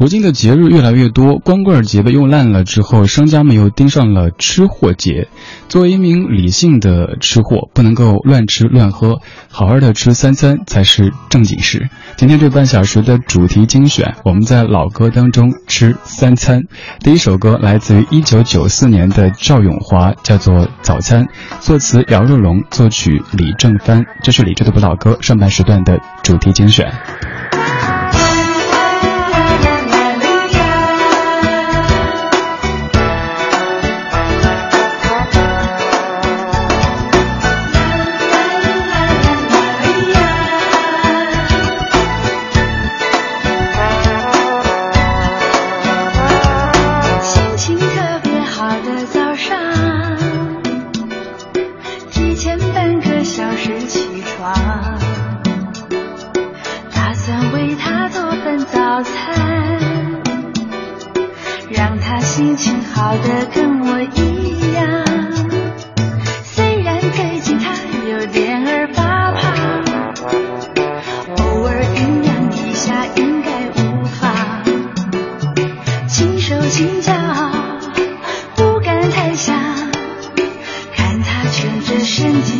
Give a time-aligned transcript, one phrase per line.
[0.00, 5.28] 如今的节日越来越多，光棍节被用烂了之后，商家们又盯上了吃货节。
[5.68, 11.90] 作为一名理性的吃货，不能够乱吃乱喝，好好的吃三餐才是正经事。
[12.16, 16.62] 今天这半小时的主题精选，我们在老歌当中吃三餐。
[17.00, 21.24] 第一首歌来自于一九九四年的赵咏华，叫做《早餐》，
[21.60, 24.06] 作词姚若龙，作曲李正帆。
[24.22, 26.90] 这是李志的不老歌上半时段的主题精选。
[82.10, 82.59] 早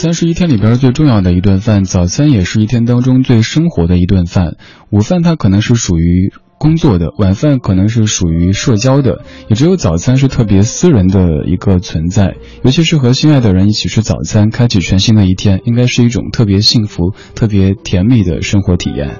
[0.00, 4.56] 三十一天里边最重要的一顿饭，早餐也是一天当中最生活的一顿饭。
[4.88, 12.34] 午饭它可能是属于工作的，晚饭可能是属于社交的，也只有早餐是特别私人的一个存在。
[12.62, 19.16] 尤其是和心爱的人一起吃早餐，开启全新的一天，应该是一种特别幸福、特别甜蜜的生活体验。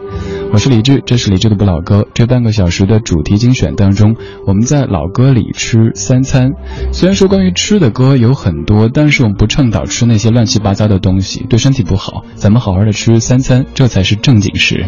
[0.52, 2.06] 我是李志，这是李志的不老歌。
[2.12, 4.16] 这半个小时的主题精选当中，
[4.46, 6.50] 我们在老歌里吃三餐。
[6.92, 12.22] 虽然说关于吃的歌有很多，但是我们不倡导吃那些乱七八糟的东西，对身体不好。
[12.34, 14.84] 咱们好好的吃三餐，这才是正经事。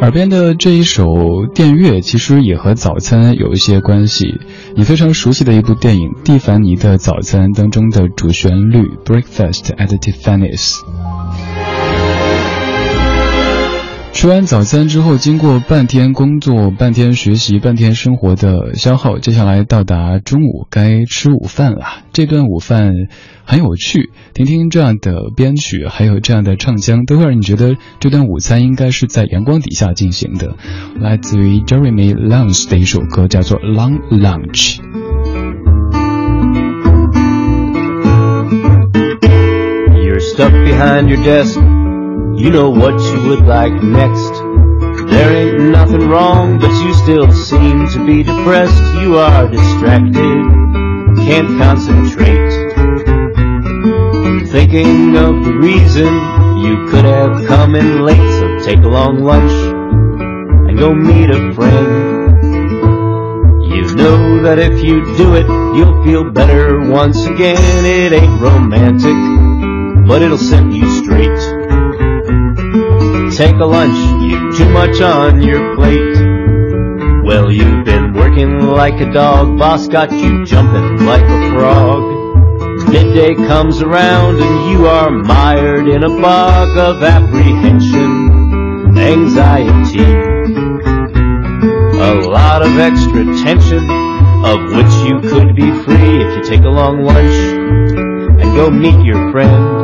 [0.00, 4.40] 耳边的这一首电乐，其实也和早餐有一些关系。
[4.76, 10.80] 你非常熟悉的一部电影《蒂凡尼的早餐》当中的主旋律《Breakfast at Tiffany's》。
[14.14, 21.84] 吃完早餐之后，经过半天工作、半天学习、半天生活的消耗，接下来到达中午该吃午饭了。
[22.14, 22.94] 这顿午饭
[23.44, 30.56] 很有趣，听听这样的编曲，还有这样的唱腔，都会让你觉得这顿午餐应该是在阳光底下进行的。
[30.98, 34.78] 来自于 Jeremy Lance 的一首歌，叫做《Long Lunch》。
[39.92, 41.83] You're stuck behind your desk.
[42.36, 44.32] You know what you would like next.
[45.08, 48.82] There ain't nothing wrong, but you still seem to be depressed.
[49.00, 50.42] You are distracted,
[51.24, 52.50] can't concentrate.
[54.48, 56.12] Thinking of the reason
[56.60, 59.52] you could have come in late, so take a long lunch
[60.68, 62.42] and go meet a friend.
[63.62, 65.46] You know that if you do it,
[65.78, 67.84] you'll feel better once again.
[67.84, 71.53] It ain't romantic, but it'll set you straight
[73.36, 76.14] take a lunch, you've too much on your plate.
[77.24, 82.88] Well, you've been working like a dog, boss got you jumping like a frog.
[82.90, 90.04] Midday comes around and you are mired in a bog of apprehension, anxiety.
[91.98, 93.90] A lot of extra tension,
[94.44, 97.34] of which you could be free if you take a long lunch
[98.40, 99.83] and go meet your friend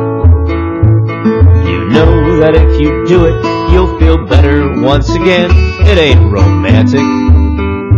[2.41, 3.37] that if you do it,
[3.71, 5.51] you'll feel better once again.
[5.85, 7.05] It ain't romantic,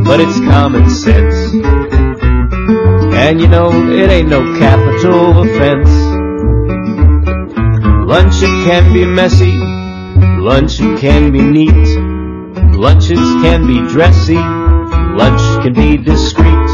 [0.04, 1.54] but it's common sense.
[3.16, 5.88] And you know, it ain't no capital offense.
[8.06, 8.36] Lunch
[8.68, 9.56] can be messy,
[10.42, 11.88] lunch can be neat,
[12.76, 16.70] lunches can be dressy, lunch can be discreet.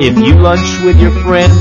[0.00, 1.52] If you lunch with your friend,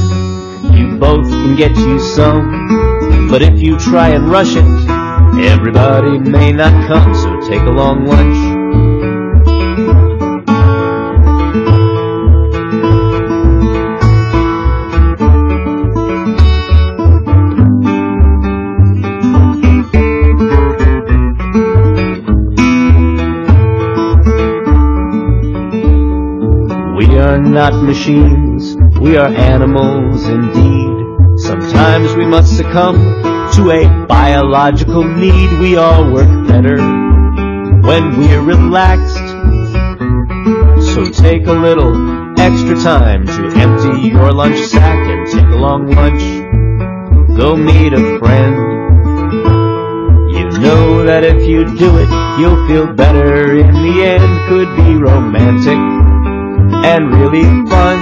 [0.73, 3.27] you both can get you some.
[3.29, 4.90] But if you try and rush it,
[5.33, 8.37] Everybody may not come, so take a long lunch.
[26.97, 31.39] We are not machines, we are animals indeed.
[31.39, 35.59] Sometimes we must succumb to a biological need.
[35.59, 39.17] We all work better when we're relaxed.
[40.93, 45.91] So take a little extra time to empty your lunch sack and take a long
[45.91, 46.21] lunch.
[47.37, 48.55] Go meet a friend.
[50.31, 52.09] You know that if you do it,
[52.39, 54.47] you'll feel better in the end.
[54.47, 55.77] Could be romantic
[56.85, 57.99] and really fun.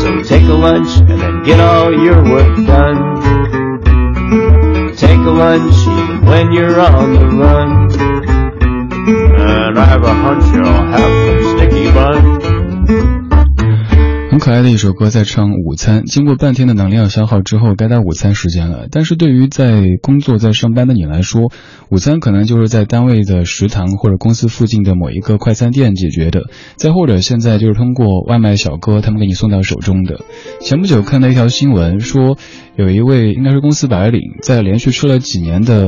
[0.00, 3.35] So take a lunch and then get all your work done
[5.36, 5.76] lunch
[6.26, 7.92] when you're on the run.
[9.38, 12.35] And I have a hunch you'll have some sticky bun.
[14.36, 16.04] 很可爱的一首歌，在唱午餐。
[16.04, 18.86] 经过半天的能量消耗之后，该到午餐时间了。
[18.90, 21.50] 但是对于在工作、在上班的你来说，
[21.88, 26.42] 午餐可能就是在单位的食堂或者公司附近的某一个快餐店解决的，
[26.76, 30.20] 再或者现在就是通过外卖小哥他们给你送到手中的。
[30.60, 32.36] 前不久看到一条新闻，说
[32.76, 35.86] 有一位应该是公司白领，在连续吃了几年的。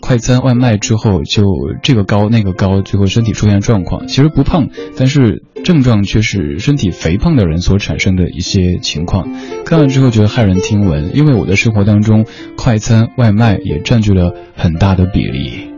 [0.00, 1.44] 快餐外卖之后就
[1.82, 4.08] 这个高那个高，最后身体出现状况。
[4.08, 9.28] 其实不胖，但是症状却是身体肥胖的人所产生的一些情况。
[9.64, 12.26] 看了之后觉得骇人听闻，因为我的生活当中，
[12.56, 15.70] 快餐外卖也占据了很大的比例。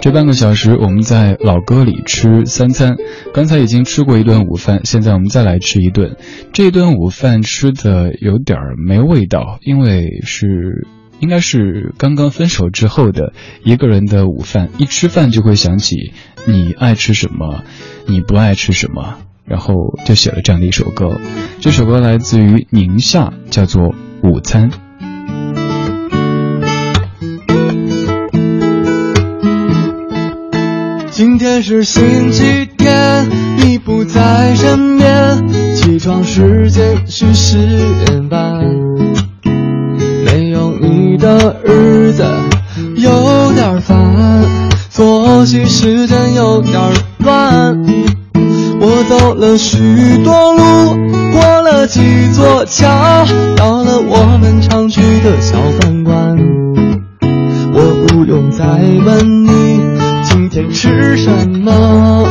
[0.00, 2.96] 这半个小时我们在老歌里吃三餐，
[3.34, 6.16] 刚才已经吃过一顿午饭，现在我们再来吃一顿。
[6.52, 10.86] 这顿午饭吃的有点没味道，因为是。
[11.20, 13.32] 应该是刚刚分手之后的
[13.64, 16.12] 一个人的午饭，一吃饭就会想起
[16.46, 17.62] 你爱吃什么，
[18.06, 21.18] 你不爱吃什么，然后就写了这样的一首歌。
[21.60, 23.82] 这首歌来自于宁夏，叫做
[24.22, 24.70] 《午餐》。
[31.10, 37.56] 今天是星期天，你不在身边，起床时间是十
[38.04, 39.07] 点半。
[41.18, 42.24] 的日子
[42.96, 43.96] 有点烦，
[44.90, 46.80] 作息时间有点
[47.18, 47.76] 乱。
[48.80, 50.96] 我走了许多路，
[51.32, 52.00] 过了几
[52.32, 52.88] 座桥，
[53.56, 56.36] 到了我们常去的小饭馆。
[57.72, 58.64] 我不用再
[59.04, 59.80] 问你
[60.24, 62.27] 今天吃什么，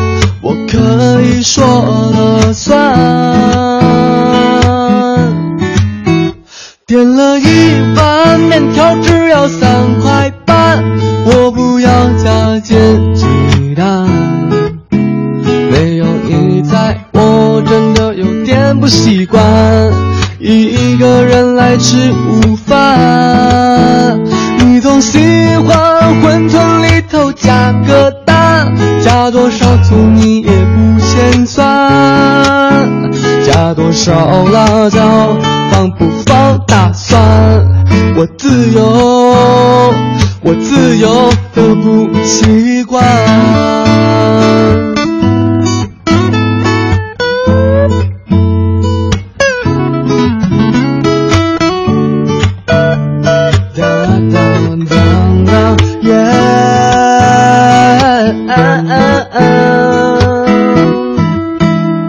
[41.82, 43.04] 不习惯。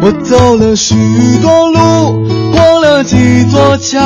[0.00, 0.94] 我走了许
[1.42, 4.00] 多路，过了几座桥，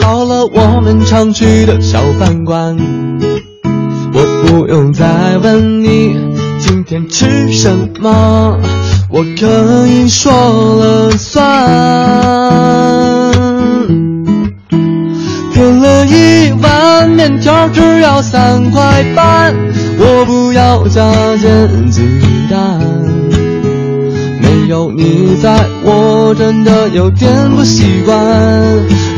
[0.00, 2.76] 到了我们常去的小饭馆。
[4.48, 6.16] 不用再问你
[6.58, 8.58] 今天吃什么，
[9.10, 11.44] 我可以说了算。
[15.52, 19.54] 点了一碗面条，只要三块半，
[19.98, 22.00] 我不要加煎鸡
[22.50, 22.80] 蛋。
[24.40, 28.16] 没有你在，我真的有点不习惯，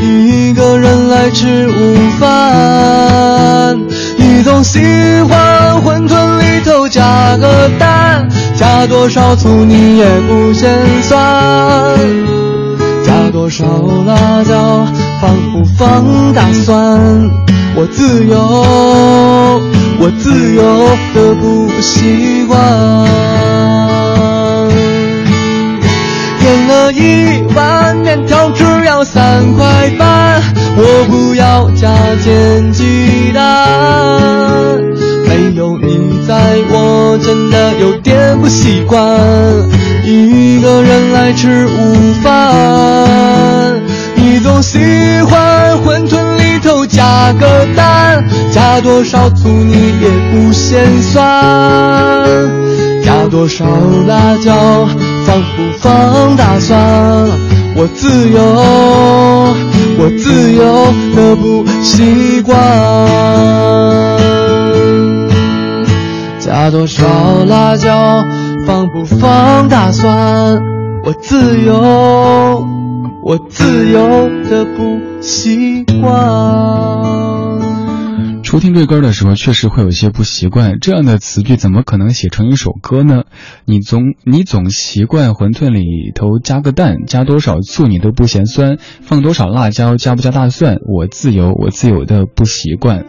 [0.01, 3.79] 一个人来吃午饭。
[4.41, 4.79] 你总喜
[5.29, 10.67] 欢馄饨里头加个蛋，加多少醋你也不嫌
[11.03, 11.95] 酸。
[13.05, 13.63] 加多少
[14.07, 14.87] 辣椒，
[15.21, 16.99] 放不放大蒜？
[17.75, 19.61] 我自由，
[19.99, 22.59] 我自由的不习惯。
[26.39, 27.30] 点了一
[31.81, 31.89] 加
[32.23, 34.77] 煎鸡蛋。
[35.27, 36.35] 没有你在，
[36.69, 39.01] 我真的有点不习惯，
[40.05, 43.81] 一个人来吃午饭。
[44.13, 44.77] 你总喜
[45.23, 51.19] 欢馄饨里头加个蛋，加多少醋你也不嫌酸，
[53.03, 53.65] 加多少
[54.07, 54.87] 辣椒
[55.25, 56.77] 放不放大蒜？
[57.73, 59.55] 我自由，
[60.03, 60.63] 我自由
[61.15, 62.57] 的不习惯。
[66.39, 67.05] 加多少
[67.45, 68.25] 辣椒，
[68.65, 70.59] 放不放大蒜？
[71.03, 72.65] 我自由，
[73.21, 73.99] 我自由
[74.49, 76.90] 的不习惯。
[78.51, 80.77] 初听这歌的时候，确实会有些不习惯。
[80.81, 83.23] 这样的词句怎么可能写成一首歌呢？
[83.63, 90.79] 你总你总习惯馄饨里头加个蛋，加多少醋你都不嫌酸，放多少辣椒，加不加大蒜？
[90.93, 93.05] 我自由，我自由的不习惯。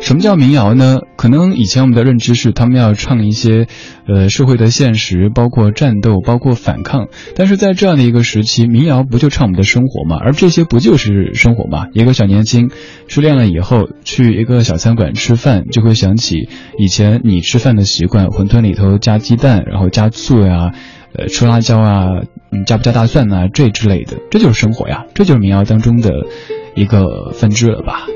[0.00, 1.00] 什么叫民谣呢？
[1.18, 3.68] 可能以前我们的认知是他们要唱一些，
[4.06, 7.08] 呃，社会的现实，包括战斗，包括反抗。
[7.34, 10.16] 但是在这样的一个时期，民谣不就唱我们的生活吗？
[10.20, 11.86] 而这些不就是生活吗？
[11.92, 12.70] 一个小年轻
[13.08, 16.48] 失恋了以后，去一个小餐馆吃饭，就会想起
[16.78, 20.72] 以前你吃饭的习惯，馄饨里头加鸡蛋，然后加醋呀，
[21.12, 22.06] 呃，吃辣椒啊，
[22.52, 26.12] 嗯，加不加大蒜呐，这之类的，这就是生活呀，这就是民谣当中的
[26.74, 28.06] 一个分支了吧。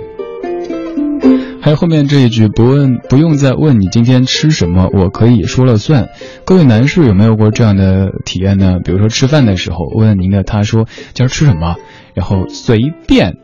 [1.62, 6.08] 还有后面这一句，不问不用再问你今天吃什么，我可以说了算。
[6.46, 8.78] 各位男士有没有过这样的体验呢？
[8.82, 11.76] 比如说吃饭的时候问您的，他说今儿吃什么，
[12.14, 13.36] 然后随便，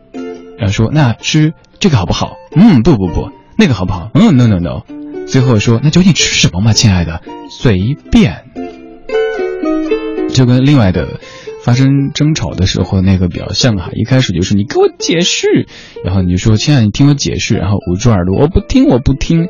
[0.58, 2.36] 然后说那吃这个好不好？
[2.54, 4.10] 嗯，不不不，那个好不好？
[4.14, 4.82] 嗯，no no no。
[5.26, 7.20] 最后说那究竟吃什么嘛，亲爱的？
[7.50, 8.44] 随便。
[10.32, 11.20] 就跟另外的。
[11.66, 15.66] 发生争吵的时候，那个比较像哈，一开始就是你给我解释，
[16.04, 19.48] 然后你就说亲爱的，你听我解释，然后捂住耳朵，我不听，我不听，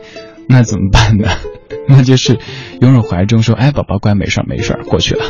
[0.48, 1.28] 那怎么办呢？
[1.86, 2.38] 那就是
[2.80, 5.24] 拥入怀中说，哎，宝宝乖，没事儿，没事儿，过去了。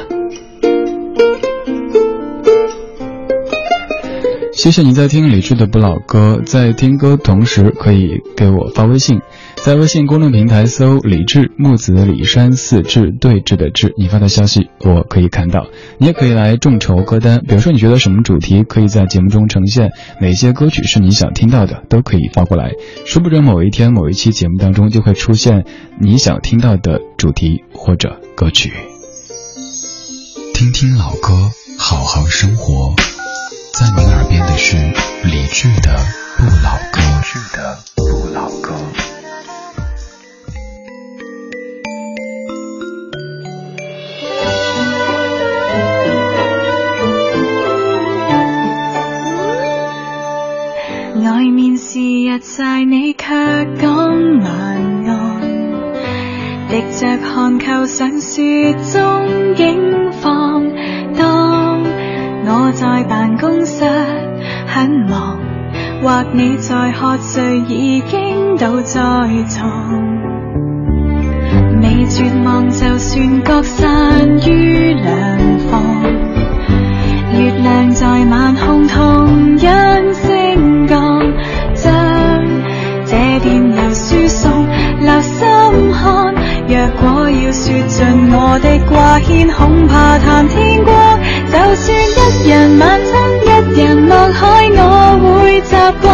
[4.53, 9.23] 谢谢你在听李志的不老歌，在听歌同时可以给我发微信。
[9.67, 15.67] 在微信公众平台搜“李志木子李山四志对峙的志”，你发的消息我可以看到。
[15.99, 22.71] 你也可以来众筹歌单，比如说你觉得什么主题可以在节目中呈现，哪些歌曲是你想听到的，都可以发过来。
[23.07, 25.65] 说不准某一天某一期节目当中就会出现
[26.01, 28.73] 你想听到的主题或者歌曲。
[30.55, 32.95] 听听老歌，好好生活。
[33.73, 34.77] 在您耳边的是
[35.25, 35.99] 李志的
[36.39, 37.01] 《不老歌》。
[52.37, 53.25] 日晒，你却
[53.81, 53.97] 讲
[54.41, 54.53] 晚
[55.07, 55.41] 安，
[56.69, 60.63] 滴着汗扣上雪中景放。
[61.17, 61.81] 当
[62.45, 63.87] 我在办公室
[64.67, 65.39] 很忙，
[66.03, 69.01] 或你在喝醉，已经倒在
[69.49, 70.05] 床。
[71.81, 75.83] 未绝望，就算各散于两方。
[77.33, 80.13] 月亮在晚空同样
[87.01, 91.19] 果要说尽我的挂牵，恐怕谈天光。
[91.53, 94.81] 就算一人晚餐，一人望海，我
[95.21, 96.07] 会习惯。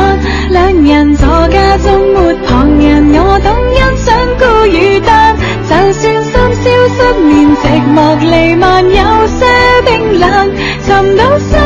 [0.50, 5.36] 两人坐家中没旁人，我懂欣赏孤与单。
[5.68, 9.46] 就算深宵失眠，寂寞弥漫，有些
[9.86, 10.50] 冰冷，
[10.82, 11.58] 寻到心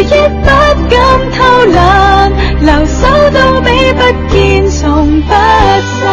[0.00, 0.46] 回忆不
[0.88, 0.98] 敢
[1.30, 4.00] 偷懒，留守到比不
[4.32, 6.08] 见，从不散。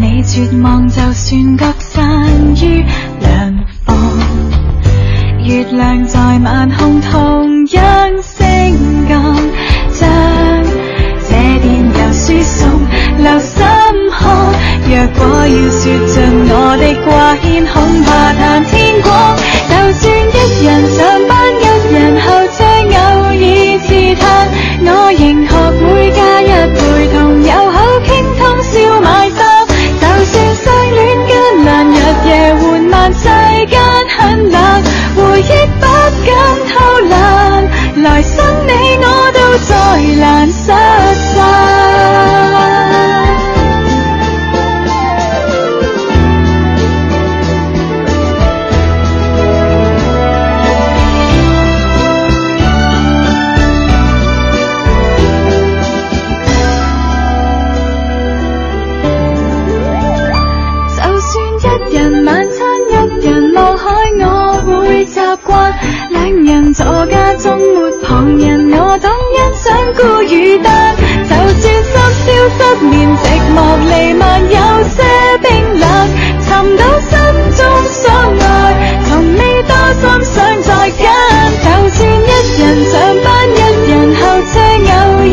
[0.00, 2.30] 你绝望，就算各散
[2.62, 2.82] 于
[3.20, 3.94] 两方。
[5.44, 7.57] 月亮在晚空同
[15.18, 16.16] 果要说尽
[16.48, 19.36] 我的挂牵，恐怕谈天光。
[19.68, 23.42] 就算一人上班，一人候车，偶尔
[23.86, 23.88] 自
[24.20, 24.22] 叹，
[24.86, 26.78] 我仍学会假日陪
[27.12, 29.38] 同友好倾通宵买衫。
[30.00, 31.30] 就算相恋艰
[31.64, 31.96] 难，日
[32.28, 33.24] 夜缓慢，世
[33.66, 33.74] 间
[34.16, 34.56] 很冷，
[35.16, 35.50] 回忆
[35.80, 35.84] 不
[36.26, 36.30] 敢
[36.68, 36.72] 偷
[37.08, 37.14] 懒，
[72.68, 73.24] 失眠，寂
[73.56, 74.58] 寞弥漫，有
[74.90, 75.00] 些
[75.42, 75.48] 冰
[75.80, 75.88] 冷，
[76.44, 77.10] 寻到心
[77.56, 78.00] 中所
[78.44, 78.44] 爱，
[79.08, 80.02] 从未多心
[80.34, 81.00] 想再跟。
[81.64, 82.92] 就算一人上
[83.24, 84.20] 班，一人候
[84.52, 84.52] 车，
[84.84, 84.92] 偶
[85.24, 85.26] 尔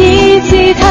[0.47, 0.83] 自叹，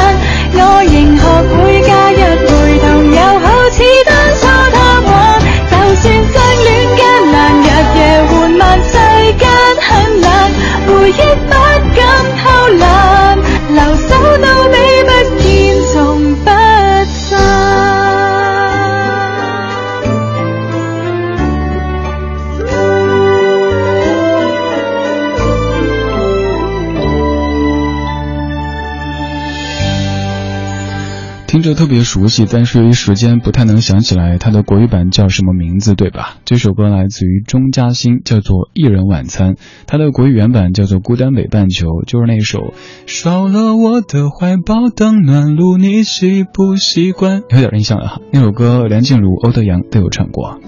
[31.94, 36.38] 别熟悉，但是由于时间不太能想起来它的国语版叫什么名字，对吧？
[36.44, 39.54] 这首歌来自于钟嘉欣，叫做《一人晚餐》，
[39.86, 42.74] 它的国语原版叫做《孤单北半球》，就是那首
[43.06, 47.42] 少了我的怀抱当暖炉，你习不习惯？
[47.48, 48.20] 有点印象了哈。
[48.32, 50.58] 那首歌梁静茹、欧德阳都有唱过。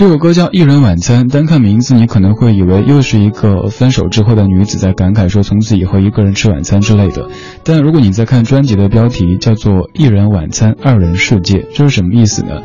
[0.00, 7.28] 这首歌叫《一人晚餐》，单看名字，你可能会以为又是一个分手之后的女子在感慨说从此以后一个人吃晚餐之类的。
[7.64, 12.62] 但如果你再看专辑的标题，叫做《一人晚餐，二人世界》，这是什么意思呢？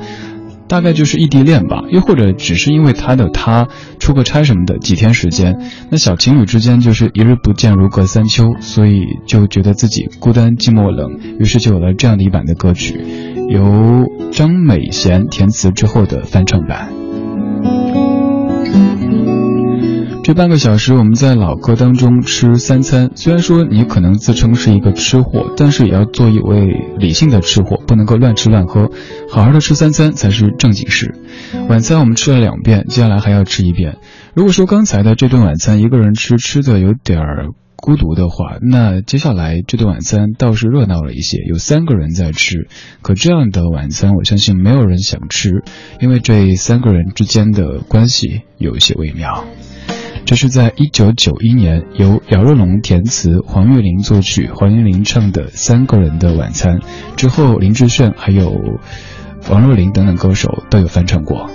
[0.70, 3.68] 大概就是异地恋吧，又或者只是因为他的他
[4.00, 5.60] 出个差什么的几天时间，
[5.92, 12.98] 那小情侣之间就是一日不见如隔三秋，所以就觉得自己孤单寂寞冷，于是就有了这样的一版的歌曲，
[13.50, 17.05] 由张美贤填词之后的翻唱版。
[20.26, 23.12] 这半个小时，我们在老歌当中吃三餐。
[23.14, 26.66] 虽然说你可能自称是一个吃货，但是也要做一位
[26.98, 28.90] 理性的吃货，不能够乱吃乱喝，
[29.30, 31.14] 好好的吃三餐才是正经事。
[31.70, 34.00] 晚餐我们吃了两遍，接下来还要吃一遍。
[34.34, 42.68] 如果说刚才的这顿晚餐一个人吃吃的有点儿孤独的话，那接下来这顿晚餐倒是热闹了一些，有三个人在吃。
[43.04, 45.64] 可这样的晚餐，我相信没有人想吃，
[46.02, 49.46] 因为这三个人之间的关系有一些微妙。
[50.26, 56.80] 这是在一九九一年由姚若龙填词、黄岳林作曲、黄韵玲唱的《三个人的晚餐》，
[57.16, 58.52] 之后林志炫还有
[59.50, 61.48] 王若琳等等歌手都有翻唱过。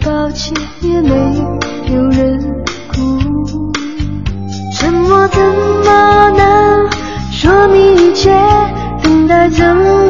[0.00, 1.10] 抱歉，也没
[1.92, 2.51] 有人。
[9.58, 10.01] 等